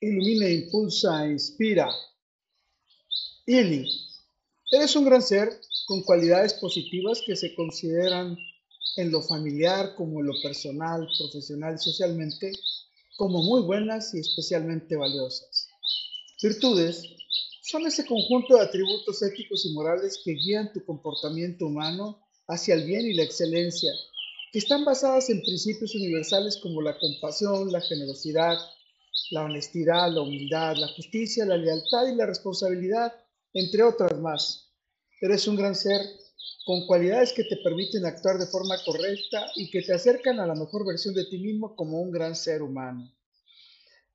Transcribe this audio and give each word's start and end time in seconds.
ilumina, 0.00 0.48
impulsa, 0.48 1.26
inspira. 1.26 1.88
Ili, 3.46 3.88
eres 4.70 4.96
un 4.96 5.04
gran 5.04 5.22
ser 5.22 5.60
con 5.86 6.02
cualidades 6.02 6.54
positivas 6.54 7.20
que 7.26 7.36
se 7.36 7.54
consideran 7.54 8.36
en 8.96 9.10
lo 9.10 9.22
familiar 9.22 9.94
como 9.96 10.20
en 10.20 10.26
lo 10.26 10.34
personal, 10.42 11.06
profesional 11.18 11.78
socialmente 11.78 12.52
como 13.16 13.42
muy 13.42 13.62
buenas 13.62 14.14
y 14.14 14.20
especialmente 14.20 14.96
valiosas. 14.96 15.68
Virtudes 16.42 17.02
son 17.62 17.86
ese 17.86 18.04
conjunto 18.04 18.56
de 18.56 18.62
atributos 18.62 19.22
éticos 19.22 19.64
y 19.66 19.72
morales 19.72 20.20
que 20.24 20.32
guían 20.32 20.72
tu 20.72 20.84
comportamiento 20.84 21.66
humano 21.66 22.20
hacia 22.48 22.74
el 22.74 22.84
bien 22.84 23.06
y 23.06 23.14
la 23.14 23.22
excelencia, 23.22 23.92
que 24.52 24.58
están 24.58 24.84
basadas 24.84 25.30
en 25.30 25.42
principios 25.42 25.94
universales 25.94 26.58
como 26.58 26.82
la 26.82 26.98
compasión, 26.98 27.72
la 27.72 27.80
generosidad, 27.80 28.58
la 29.30 29.44
honestidad, 29.44 30.10
la 30.12 30.22
humildad, 30.22 30.76
la 30.76 30.88
justicia, 30.88 31.44
la 31.44 31.56
lealtad 31.56 32.06
y 32.06 32.16
la 32.16 32.26
responsabilidad, 32.26 33.12
entre 33.52 33.82
otras 33.82 34.18
más. 34.18 34.72
Eres 35.20 35.46
un 35.46 35.56
gran 35.56 35.74
ser 35.74 36.00
con 36.64 36.86
cualidades 36.86 37.32
que 37.32 37.44
te 37.44 37.56
permiten 37.62 38.06
actuar 38.06 38.38
de 38.38 38.46
forma 38.46 38.76
correcta 38.84 39.46
y 39.54 39.70
que 39.70 39.82
te 39.82 39.92
acercan 39.94 40.40
a 40.40 40.46
la 40.46 40.54
mejor 40.54 40.86
versión 40.86 41.14
de 41.14 41.26
ti 41.26 41.38
mismo 41.38 41.76
como 41.76 42.00
un 42.00 42.10
gran 42.10 42.34
ser 42.34 42.62
humano. 42.62 43.10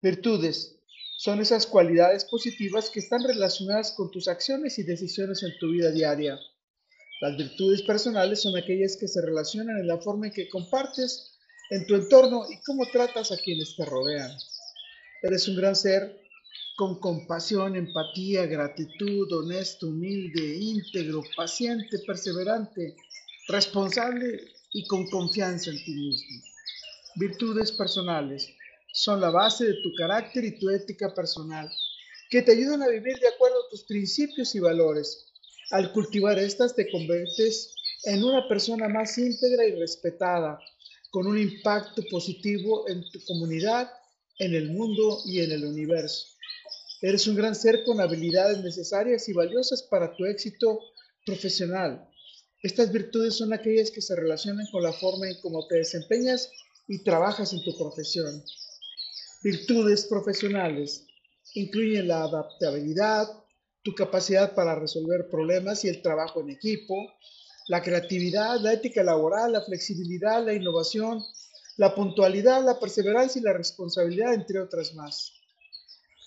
Virtudes 0.01 0.79
son 1.17 1.41
esas 1.41 1.67
cualidades 1.67 2.25
positivas 2.25 2.89
que 2.89 2.99
están 2.99 3.23
relacionadas 3.23 3.91
con 3.91 4.09
tus 4.09 4.27
acciones 4.27 4.79
y 4.79 4.83
decisiones 4.83 5.43
en 5.43 5.57
tu 5.59 5.69
vida 5.71 5.91
diaria. 5.91 6.39
Las 7.21 7.35
virtudes 7.35 7.81
personales 7.81 8.41
son 8.41 8.55
aquellas 8.55 8.95
que 8.97 9.07
se 9.07 9.21
relacionan 9.21 9.77
en 9.79 9.87
la 9.87 9.97
forma 9.97 10.27
en 10.27 10.33
que 10.33 10.47
compartes 10.47 11.37
en 11.69 11.85
tu 11.85 11.95
entorno 11.95 12.45
y 12.49 12.61
cómo 12.63 12.85
tratas 12.91 13.31
a 13.31 13.37
quienes 13.37 13.75
te 13.75 13.85
rodean. 13.85 14.31
Eres 15.21 15.47
un 15.47 15.57
gran 15.57 15.75
ser 15.75 16.17
con 16.77 16.97
compasión, 16.99 17.75
empatía, 17.75 18.45
gratitud, 18.45 19.29
honesto, 19.33 19.87
humilde, 19.87 20.55
íntegro, 20.55 21.21
paciente, 21.35 21.99
perseverante, 22.07 22.95
responsable 23.49 24.39
y 24.71 24.87
con 24.87 25.05
confianza 25.09 25.71
en 25.71 25.83
ti 25.83 25.93
mismo. 25.93 26.41
Virtudes 27.15 27.73
personales 27.73 28.49
son 28.93 29.19
la 29.19 29.29
base 29.29 29.65
de 29.65 29.73
tu 29.83 29.93
carácter 29.95 30.45
y 30.45 30.57
tu 30.57 30.69
ética 30.69 31.13
personal, 31.13 31.69
que 32.29 32.41
te 32.41 32.53
ayudan 32.53 32.81
a 32.81 32.87
vivir 32.87 33.19
de 33.19 33.27
acuerdo 33.27 33.57
a 33.57 33.69
tus 33.69 33.83
principios 33.83 34.55
y 34.55 34.59
valores. 34.59 35.33
Al 35.71 35.91
cultivar 35.91 36.39
estas 36.39 36.75
te 36.75 36.89
conviertes 36.89 37.75
en 38.05 38.23
una 38.23 38.47
persona 38.47 38.87
más 38.87 39.17
íntegra 39.17 39.65
y 39.65 39.79
respetada, 39.79 40.59
con 41.11 41.27
un 41.27 41.37
impacto 41.37 42.03
positivo 42.09 42.87
en 42.87 43.01
tu 43.11 43.19
comunidad, 43.25 43.91
en 44.39 44.55
el 44.55 44.71
mundo 44.71 45.21
y 45.25 45.41
en 45.41 45.51
el 45.51 45.65
universo. 45.65 46.27
Eres 47.01 47.27
un 47.27 47.35
gran 47.35 47.55
ser 47.55 47.83
con 47.83 48.01
habilidades 48.01 48.63
necesarias 48.63 49.29
y 49.29 49.33
valiosas 49.33 49.83
para 49.83 50.15
tu 50.15 50.25
éxito 50.25 50.79
profesional. 51.25 52.09
Estas 52.61 52.91
virtudes 52.91 53.35
son 53.35 53.53
aquellas 53.53 53.91
que 53.91 54.01
se 54.01 54.15
relacionan 54.15 54.65
con 54.71 54.83
la 54.83 54.91
forma 54.91 55.29
en 55.29 55.39
cómo 55.41 55.65
te 55.67 55.77
desempeñas 55.77 56.51
y 56.87 57.03
trabajas 57.03 57.53
en 57.53 57.63
tu 57.63 57.77
profesión. 57.77 58.43
Virtudes 59.43 60.07
profesionales 60.07 61.05
incluyen 61.53 62.07
la 62.09 62.23
adaptabilidad, 62.23 63.27
tu 63.83 63.95
capacidad 63.95 64.53
para 64.53 64.75
resolver 64.75 65.29
problemas 65.29 65.85
y 65.85 65.87
el 65.87 66.01
trabajo 66.01 66.41
en 66.41 66.49
equipo, 66.49 66.95
la 67.67 67.81
creatividad, 67.81 68.59
la 68.59 68.73
ética 68.73 69.03
laboral, 69.03 69.53
la 69.53 69.61
flexibilidad, 69.61 70.43
la 70.43 70.53
innovación, 70.53 71.23
la 71.79 71.95
puntualidad, 71.95 72.61
la 72.65 72.77
perseverancia 72.77 73.39
y 73.39 73.43
la 73.43 73.53
responsabilidad, 73.53 74.33
entre 74.33 74.59
otras 74.59 74.93
más 74.95 75.31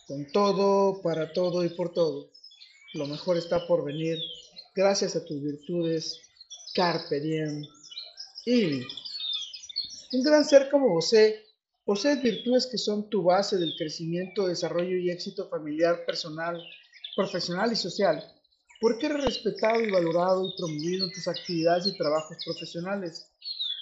con 0.09 0.27
todo, 0.33 1.03
para 1.03 1.31
todo 1.35 1.63
y 1.63 1.69
por 1.69 1.93
todo. 1.93 2.31
Lo 2.95 3.07
mejor 3.07 3.37
está 3.37 3.67
por 3.67 3.85
venir 3.85 4.19
gracias 4.75 5.15
a 5.15 5.23
tus 5.23 5.43
virtudes. 5.43 6.19
Carpe 6.75 7.21
diem. 7.21 7.67
Y 8.47 8.81
un 10.13 10.23
gran 10.23 10.47
ser 10.47 10.71
como 10.71 10.95
José 10.95 11.45
posee 11.85 12.17
virtudes 12.17 12.67
que 12.67 12.79
son 12.79 13.11
tu 13.11 13.23
base 13.23 13.59
del 13.59 13.75
crecimiento, 13.77 14.47
desarrollo 14.47 14.97
y 14.97 15.11
éxito 15.11 15.51
familiar, 15.51 16.07
personal, 16.07 16.59
profesional 17.15 17.71
y 17.73 17.77
social. 17.77 18.25
Porque 18.81 19.05
eres 19.05 19.23
respetado 19.23 19.83
y 19.83 19.91
valorado 19.91 20.49
y 20.49 20.57
promovido 20.57 21.05
en 21.05 21.13
tus 21.13 21.29
actividades 21.29 21.87
y 21.87 21.97
trabajos 21.99 22.39
profesionales. 22.43 23.29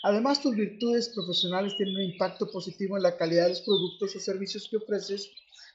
Además, 0.02 0.40
tus 0.40 0.56
virtudes 0.56 1.10
profesionales 1.10 1.76
tienen 1.76 1.96
un 1.96 2.02
impacto 2.02 2.50
positivo 2.50 2.96
en 2.96 3.02
la 3.02 3.16
calidad 3.16 3.44
de 3.44 3.50
los 3.50 3.60
productos 3.60 4.16
o 4.16 4.20
servicios 4.20 4.66
que 4.70 4.78
ofreces 4.78 5.30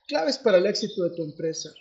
Claves 0.08 0.38
para 0.38 0.60
el 0.60 0.68
éxito 0.68 1.04
de 1.04 1.16
tu 1.16 1.24
empresa. 1.24 1.74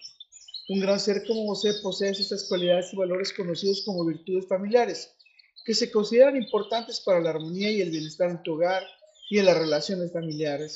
Un 0.70 0.80
gran 0.80 0.98
ser 0.98 1.26
como 1.26 1.46
José 1.48 1.74
posee 1.82 2.10
estas 2.10 2.44
cualidades 2.44 2.90
y 2.92 2.96
valores 2.96 3.34
conocidos 3.34 3.82
como 3.84 4.06
virtudes 4.06 4.48
familiares, 4.48 5.10
que 5.64 5.74
se 5.74 5.90
consideran 5.90 6.36
importantes 6.36 7.00
para 7.00 7.20
la 7.20 7.30
armonía 7.30 7.70
y 7.70 7.82
el 7.82 7.90
bienestar 7.90 8.30
en 8.30 8.42
tu 8.42 8.54
hogar 8.54 8.82
y 9.28 9.38
en 9.38 9.44
las 9.44 9.58
relaciones 9.58 10.10
familiares. 10.10 10.74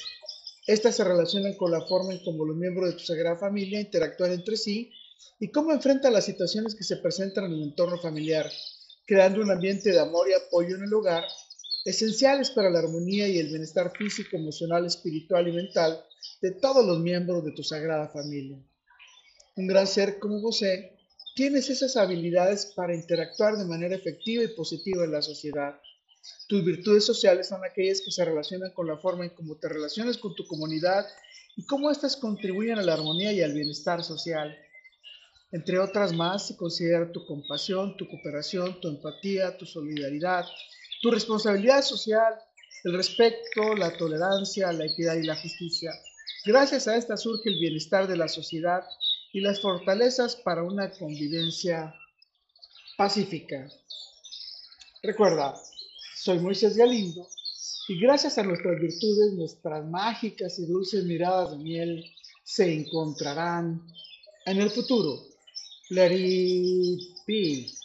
Estas 0.67 0.97
se 0.97 1.05
relacionan 1.05 1.55
con 1.55 1.71
la 1.71 1.81
forma 1.87 2.12
en 2.12 2.23
cómo 2.23 2.45
los 2.45 2.56
miembros 2.56 2.91
de 2.91 2.97
tu 2.99 3.05
sagrada 3.05 3.39
familia 3.39 3.81
interactúan 3.81 4.33
entre 4.33 4.59
sí 4.59 4.93
y 5.41 5.50
cómo 5.50 5.73
enfrentan 5.73 6.12
las 6.12 6.27
situaciones 6.27 6.75
que 6.75 6.85
se 6.85 6.99
presentan 6.99 7.47
en 7.47 7.53
el 7.53 7.62
entorno 7.62 7.97
familiar, 7.97 8.50
creando 9.06 9.41
un 9.41 9.50
ambiente 9.50 9.91
de 9.91 10.00
amor 10.00 10.29
y 10.29 10.35
apoyo 10.35 10.77
en 10.77 10.83
el 10.83 10.93
hogar, 10.93 11.25
esenciales 11.84 12.50
para 12.50 12.71
la 12.71 12.81
armonía 12.81 13.28
y 13.28 13.39
el 13.39 13.49
bienestar 13.49 13.93
físico, 13.97 14.37
emocional, 14.37 14.87
espiritual 14.87 15.49
y 15.49 15.53
mental 15.53 16.05
de 16.41 16.53
todos 16.53 16.84
los 16.84 17.00
miembros 17.00 17.44
de 17.44 17.53
tu 17.53 17.62
sagrada 17.62 18.09
familia. 18.09 18.59
Un 19.56 19.66
gran 19.66 19.87
ser 19.87 20.19
como 20.19 20.41
José, 20.41 20.97
tienes 21.34 21.71
esas 21.71 21.97
habilidades 21.97 22.67
para 22.67 22.94
interactuar 22.94 23.56
de 23.56 23.65
manera 23.65 23.94
efectiva 23.94 24.43
y 24.43 24.49
positiva 24.49 25.05
en 25.05 25.12
la 25.12 25.22
sociedad. 25.22 25.81
Tus 26.49 26.65
virtudes 26.65 27.05
sociales 27.05 27.49
son 27.49 27.65
aquellas 27.65 28.00
que 28.00 28.11
se 28.11 28.25
relacionan 28.25 28.72
con 28.72 28.87
la 28.87 28.99
forma 28.99 29.25
en 29.25 29.31
cómo 29.31 29.56
te 29.56 29.69
relacionas 29.69 30.19
con 30.19 30.34
tu 30.34 30.47
comunidad 30.47 31.06
y 31.56 31.65
cómo 31.65 31.91
éstas 31.91 32.17
contribuyen 32.17 32.78
a 32.78 32.83
la 32.83 32.94
armonía 32.94 33.33
y 33.33 33.43
al 33.43 33.53
bienestar 33.53 34.05
social. 34.05 34.56
Entre 35.50 35.78
otras 35.78 36.12
más, 36.12 36.49
se 36.49 36.56
considera 36.56 37.11
tu 37.11 37.25
compasión, 37.25 37.97
tu 37.97 38.06
cooperación, 38.09 38.81
tu 38.81 38.88
empatía, 38.88 39.56
tu 39.56 39.65
solidaridad, 39.65 40.44
tu 41.03 41.10
responsabilidad 41.10 41.82
social, 41.82 42.34
el 42.84 42.94
respeto, 42.94 43.75
la 43.76 43.97
tolerancia, 43.97 44.72
la 44.72 44.86
equidad 44.86 45.16
y 45.16 45.25
la 45.25 45.36
justicia. 45.36 45.92
Gracias 46.44 46.88
a 46.88 46.97
esta 46.97 47.16
surge 47.16 47.48
el 47.48 47.59
bienestar 47.59 48.06
de 48.06 48.16
la 48.16 48.28
sociedad 48.28 48.82
y 49.32 49.41
las 49.41 49.60
fortalezas 49.60 50.37
para 50.37 50.62
una 50.62 50.91
convivencia 50.91 51.94
pacífica. 52.97 53.69
Recuerda, 55.03 55.54
soy 56.16 56.38
Moisés 56.41 56.76
Galindo 56.76 57.26
y 57.88 58.00
gracias 58.00 58.38
a 58.38 58.42
nuestras 58.42 58.81
virtudes, 58.81 59.32
nuestras 59.34 59.84
mágicas 59.87 60.58
y 60.58 60.66
dulces 60.66 61.04
miradas 61.04 61.53
de 61.53 61.58
miel 61.58 62.04
se 62.44 62.72
encontrarán 62.72 63.81
en 64.47 64.58
el 64.58 64.70
futuro. 64.70 65.22
Let 65.91 66.12
it. 66.12 67.78